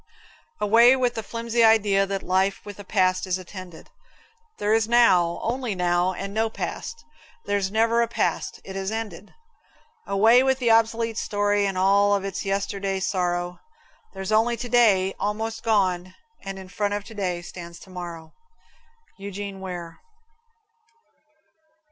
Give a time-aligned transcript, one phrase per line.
[0.59, 3.91] Away with the flimsy idea that life with a past is attended.
[4.57, 7.05] There's now only now and no past.
[7.45, 9.35] There's never a past; it has ended.
[10.07, 13.59] Away with the obsolete story and all of its yesterday sorrow!
[14.15, 18.33] There's only Today, almost gone, and in front of Today stands Tomorrow.
[19.19, 19.99] Eugene Ware.